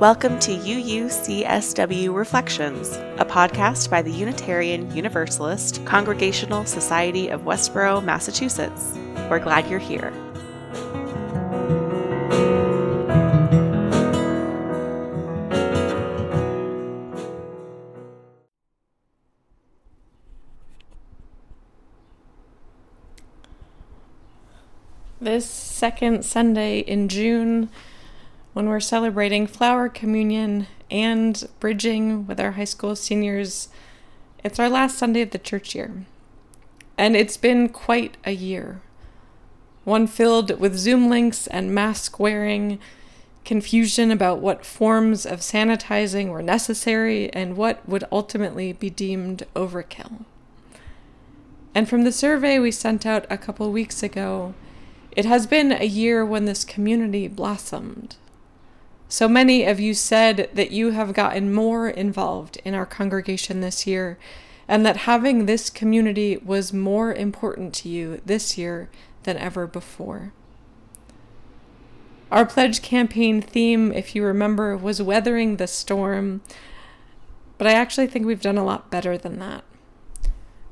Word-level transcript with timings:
Welcome 0.00 0.38
to 0.38 0.56
UUCSW 0.56 2.14
Reflections, 2.14 2.96
a 3.18 3.26
podcast 3.26 3.90
by 3.90 4.00
the 4.00 4.10
Unitarian 4.10 4.90
Universalist 4.96 5.84
Congregational 5.84 6.64
Society 6.64 7.28
of 7.28 7.44
Westborough, 7.44 8.00
Massachusetts. 8.00 8.94
We're 9.28 9.40
glad 9.40 9.68
you're 9.68 9.78
here. 9.78 10.10
This 25.20 25.46
second 25.46 26.24
Sunday 26.24 26.78
in 26.78 27.10
June, 27.10 27.68
when 28.52 28.68
we're 28.68 28.80
celebrating 28.80 29.46
Flower 29.46 29.88
Communion 29.88 30.66
and 30.90 31.48
bridging 31.60 32.26
with 32.26 32.40
our 32.40 32.52
high 32.52 32.64
school 32.64 32.96
seniors. 32.96 33.68
It's 34.42 34.58
our 34.58 34.68
last 34.68 34.98
Sunday 34.98 35.20
of 35.22 35.30
the 35.30 35.38
church 35.38 35.74
year. 35.74 36.04
And 36.98 37.16
it's 37.16 37.36
been 37.36 37.68
quite 37.68 38.16
a 38.24 38.32
year. 38.32 38.80
One 39.84 40.06
filled 40.06 40.58
with 40.58 40.76
Zoom 40.76 41.08
links 41.08 41.46
and 41.46 41.74
mask 41.74 42.18
wearing, 42.18 42.78
confusion 43.44 44.10
about 44.10 44.40
what 44.40 44.66
forms 44.66 45.24
of 45.24 45.40
sanitizing 45.40 46.28
were 46.28 46.42
necessary 46.42 47.32
and 47.32 47.56
what 47.56 47.88
would 47.88 48.04
ultimately 48.12 48.72
be 48.72 48.90
deemed 48.90 49.44
overkill. 49.54 50.24
And 51.74 51.88
from 51.88 52.02
the 52.04 52.12
survey 52.12 52.58
we 52.58 52.72
sent 52.72 53.06
out 53.06 53.26
a 53.30 53.38
couple 53.38 53.70
weeks 53.70 54.02
ago, 54.02 54.54
it 55.12 55.24
has 55.24 55.46
been 55.46 55.72
a 55.72 55.86
year 55.86 56.24
when 56.24 56.44
this 56.44 56.64
community 56.64 57.28
blossomed. 57.28 58.16
So 59.10 59.28
many 59.28 59.64
of 59.64 59.80
you 59.80 59.92
said 59.92 60.48
that 60.54 60.70
you 60.70 60.92
have 60.92 61.14
gotten 61.14 61.52
more 61.52 61.88
involved 61.88 62.58
in 62.64 62.74
our 62.74 62.86
congregation 62.86 63.60
this 63.60 63.84
year, 63.84 64.18
and 64.68 64.86
that 64.86 64.98
having 64.98 65.46
this 65.46 65.68
community 65.68 66.36
was 66.36 66.72
more 66.72 67.12
important 67.12 67.74
to 67.74 67.88
you 67.88 68.20
this 68.24 68.56
year 68.56 68.88
than 69.24 69.36
ever 69.36 69.66
before. 69.66 70.32
Our 72.30 72.46
pledge 72.46 72.82
campaign 72.82 73.42
theme, 73.42 73.90
if 73.90 74.14
you 74.14 74.22
remember, 74.22 74.76
was 74.76 75.02
weathering 75.02 75.56
the 75.56 75.66
storm, 75.66 76.40
but 77.58 77.66
I 77.66 77.72
actually 77.72 78.06
think 78.06 78.26
we've 78.26 78.40
done 78.40 78.58
a 78.58 78.64
lot 78.64 78.92
better 78.92 79.18
than 79.18 79.40
that. 79.40 79.64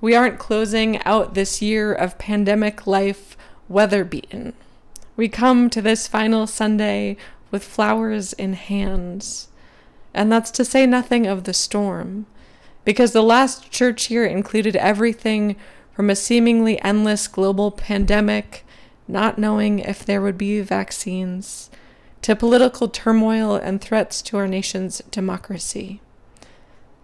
We 0.00 0.14
aren't 0.14 0.38
closing 0.38 1.02
out 1.02 1.34
this 1.34 1.60
year 1.60 1.92
of 1.92 2.18
pandemic 2.18 2.86
life 2.86 3.36
weather 3.68 4.04
beaten. 4.04 4.52
We 5.16 5.28
come 5.28 5.68
to 5.70 5.82
this 5.82 6.06
final 6.06 6.46
Sunday 6.46 7.16
with 7.50 7.64
flowers 7.64 8.32
in 8.32 8.52
hands. 8.54 9.48
And 10.14 10.30
that's 10.32 10.50
to 10.52 10.64
say 10.64 10.86
nothing 10.86 11.26
of 11.26 11.44
the 11.44 11.54
storm, 11.54 12.26
because 12.84 13.12
the 13.12 13.22
last 13.22 13.70
church 13.70 14.10
year 14.10 14.24
included 14.24 14.76
everything 14.76 15.56
from 15.92 16.10
a 16.10 16.16
seemingly 16.16 16.80
endless 16.82 17.28
global 17.28 17.70
pandemic, 17.70 18.64
not 19.06 19.38
knowing 19.38 19.78
if 19.78 20.04
there 20.04 20.22
would 20.22 20.38
be 20.38 20.60
vaccines, 20.60 21.70
to 22.22 22.34
political 22.34 22.88
turmoil 22.88 23.54
and 23.54 23.80
threats 23.80 24.22
to 24.22 24.36
our 24.36 24.48
nation's 24.48 24.98
democracy. 25.10 26.00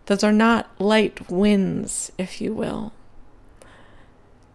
Those 0.06 0.24
are 0.24 0.32
not 0.32 0.70
light 0.80 1.30
winds, 1.30 2.12
if 2.18 2.40
you 2.40 2.52
will. 2.52 2.92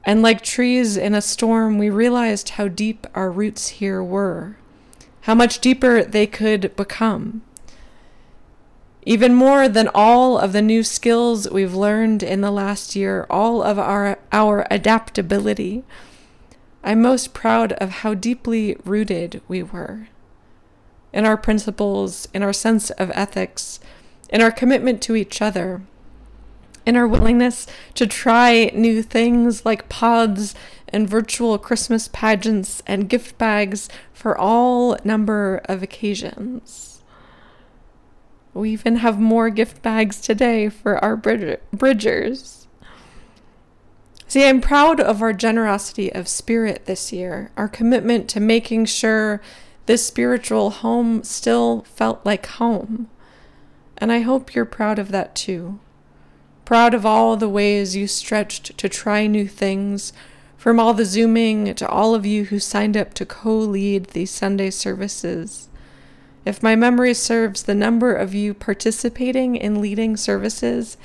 And 0.04 0.22
like 0.22 0.42
trees 0.42 0.96
in 0.96 1.14
a 1.14 1.22
storm, 1.22 1.78
we 1.78 1.90
realized 1.90 2.50
how 2.50 2.68
deep 2.68 3.08
our 3.14 3.30
roots 3.30 3.68
here 3.68 4.04
were 4.04 4.58
how 5.22 5.36
much 5.36 5.60
deeper 5.60 6.04
they 6.04 6.28
could 6.28 6.76
become. 6.76 7.42
Even 9.06 9.34
more 9.34 9.68
than 9.68 9.90
all 9.94 10.38
of 10.38 10.54
the 10.54 10.62
new 10.62 10.84
skills 10.84 11.50
we've 11.50 11.74
learned 11.74 12.22
in 12.22 12.42
the 12.42 12.52
last 12.52 12.96
year, 12.96 13.26
all 13.30 13.64
of 13.64 13.80
our, 13.80 14.20
our 14.32 14.68
adaptability, 14.70 15.84
I'm 16.84 17.02
most 17.02 17.34
proud 17.34 17.74
of 17.74 17.90
how 17.90 18.14
deeply 18.14 18.78
rooted 18.86 19.42
we 19.48 19.64
were 19.64 20.08
in 21.12 21.26
our 21.26 21.38
principles, 21.38 22.28
in 22.34 22.44
our 22.44 22.54
sense 22.54 22.90
of 22.92 23.12
ethics, 23.16 23.80
in 24.30 24.42
our 24.42 24.52
commitment 24.52 25.02
to 25.02 25.16
each 25.16 25.42
other, 25.42 25.82
in 26.86 26.96
our 26.96 27.08
willingness 27.08 27.68
to 27.96 28.08
try 28.08 28.72
new 28.74 29.02
things 29.04 29.66
like 29.66 29.90
pods 29.90 30.56
and 30.88 31.10
virtual 31.10 31.58
Christmas 31.58 32.08
pageants 32.12 32.82
and 32.88 33.10
gift 33.10 33.38
bags 33.38 33.90
for 34.12 34.38
all 34.38 34.98
number 35.04 35.62
of 35.66 35.84
occasions. 35.84 37.02
We 38.54 38.72
even 38.72 38.98
have 38.98 39.20
more 39.20 39.50
gift 39.50 39.82
bags 39.82 40.20
today 40.20 40.70
for 40.70 40.98
our 41.04 41.16
bridgers. 41.16 42.68
See, 44.28 44.46
I'm 44.46 44.62
proud 44.62 45.00
of 45.00 45.22
our 45.22 45.34
generosity 45.34 46.12
of 46.14 46.28
spirit 46.28 46.86
this 46.86 47.14
year, 47.14 47.52
our 47.58 47.68
commitment 47.68 48.28
to 48.30 48.40
making 48.40 48.86
sure 48.86 49.42
this 49.86 50.06
spiritual 50.06 50.70
home 50.70 51.24
still 51.24 51.82
felt 51.82 52.26
like 52.26 52.46
home. 52.46 53.10
And 53.98 54.12
I 54.12 54.20
hope 54.20 54.54
you're 54.54 54.66
proud 54.66 55.00
of 55.00 55.10
that 55.12 55.36
too. 55.36 55.80
Proud 56.70 56.94
of 56.94 57.04
all 57.04 57.36
the 57.36 57.50
ways 57.50 57.96
you 57.96 58.06
stretched 58.06 58.78
to 58.78 58.88
try 58.88 59.26
new 59.26 59.48
things, 59.48 60.14
from 60.56 60.80
all 60.80 60.94
the 60.94 61.04
Zooming 61.04 61.74
to 61.74 61.90
all 61.90 62.14
of 62.14 62.28
you 62.28 62.46
who 62.46 62.60
signed 62.60 62.96
up 62.96 63.16
to 63.16 63.26
co 63.26 63.58
lead 63.58 64.06
these 64.10 64.30
Sunday 64.30 64.70
services. 64.70 65.68
If 66.46 66.62
my 66.62 66.76
memory 66.76 67.16
serves, 67.16 67.64
the 67.64 67.74
number 67.74 68.14
of 68.14 68.36
you 68.36 68.54
participating 68.54 69.56
in 69.56 69.82
leading 69.82 70.16
services 70.16 70.96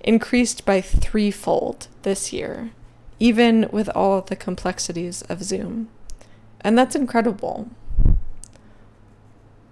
increased 0.00 0.64
by 0.64 0.80
threefold 0.80 1.86
this 2.02 2.32
year, 2.32 2.72
even 3.20 3.68
with 3.70 3.88
all 3.90 4.22
the 4.22 4.34
complexities 4.34 5.22
of 5.28 5.44
Zoom. 5.44 5.88
And 6.62 6.76
that's 6.76 6.96
incredible. 6.96 7.70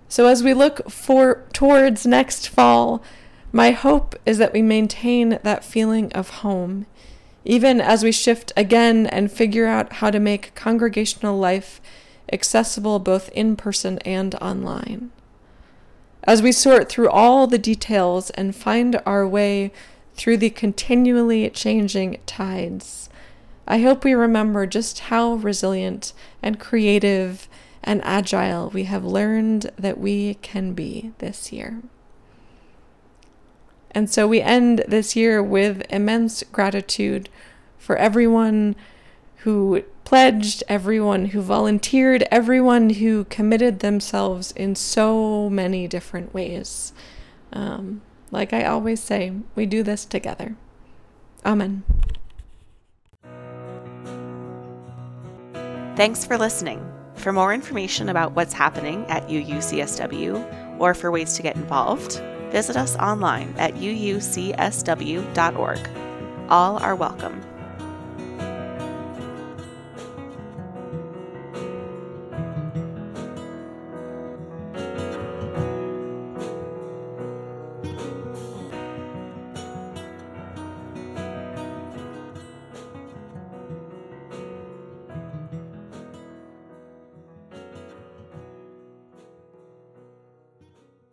So 0.08 0.28
as 0.28 0.44
we 0.44 0.54
look 0.54 0.88
for 0.88 1.42
towards 1.52 2.06
next 2.06 2.48
fall, 2.48 3.02
my 3.54 3.70
hope 3.70 4.16
is 4.26 4.38
that 4.38 4.52
we 4.52 4.60
maintain 4.60 5.38
that 5.44 5.64
feeling 5.64 6.12
of 6.12 6.28
home 6.40 6.86
even 7.44 7.80
as 7.80 8.02
we 8.02 8.10
shift 8.10 8.52
again 8.56 9.06
and 9.06 9.30
figure 9.30 9.66
out 9.66 9.94
how 9.94 10.10
to 10.10 10.18
make 10.18 10.54
congregational 10.54 11.38
life 11.38 11.80
accessible 12.32 12.98
both 12.98 13.28
in 13.30 13.54
person 13.54 13.98
and 14.00 14.34
online. 14.36 15.10
As 16.24 16.40
we 16.40 16.52
sort 16.52 16.88
through 16.88 17.10
all 17.10 17.46
the 17.46 17.58
details 17.58 18.30
and 18.30 18.56
find 18.56 19.00
our 19.04 19.28
way 19.28 19.72
through 20.14 20.38
the 20.38 20.50
continually 20.50 21.50
changing 21.50 22.18
tides, 22.24 23.10
I 23.68 23.80
hope 23.80 24.04
we 24.04 24.14
remember 24.14 24.66
just 24.66 25.00
how 25.00 25.34
resilient 25.34 26.14
and 26.42 26.58
creative 26.58 27.46
and 27.82 28.02
agile 28.04 28.70
we 28.70 28.84
have 28.84 29.04
learned 29.04 29.70
that 29.76 29.98
we 29.98 30.34
can 30.34 30.72
be 30.72 31.12
this 31.18 31.52
year. 31.52 31.82
And 33.94 34.10
so 34.10 34.26
we 34.26 34.40
end 34.40 34.84
this 34.88 35.14
year 35.14 35.42
with 35.42 35.82
immense 35.88 36.42
gratitude 36.50 37.28
for 37.78 37.96
everyone 37.96 38.74
who 39.38 39.84
pledged, 40.04 40.64
everyone 40.68 41.26
who 41.26 41.40
volunteered, 41.40 42.26
everyone 42.30 42.90
who 42.90 43.24
committed 43.24 43.80
themselves 43.80 44.52
in 44.52 44.74
so 44.74 45.48
many 45.48 45.86
different 45.86 46.34
ways. 46.34 46.92
Um, 47.52 48.02
like 48.30 48.52
I 48.52 48.64
always 48.64 49.00
say, 49.00 49.32
we 49.54 49.66
do 49.66 49.82
this 49.82 50.04
together. 50.04 50.56
Amen. 51.44 51.84
Thanks 55.94 56.24
for 56.24 56.36
listening. 56.36 56.84
For 57.14 57.32
more 57.32 57.54
information 57.54 58.08
about 58.08 58.32
what's 58.32 58.52
happening 58.52 59.06
at 59.06 59.28
UUCSW 59.28 60.80
or 60.80 60.94
for 60.94 61.10
ways 61.12 61.34
to 61.34 61.42
get 61.42 61.54
involved, 61.54 62.20
visit 62.54 62.76
us 62.76 62.94
online 62.96 63.52
at 63.58 63.74
uucsw.org. 63.74 64.52
All 66.48 66.78
are 66.78 66.94
welcome. 66.94 67.53